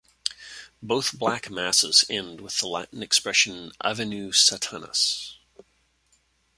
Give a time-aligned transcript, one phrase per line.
[0.81, 5.37] Both Black Masses end with the Latin expression Avenue, Satanas!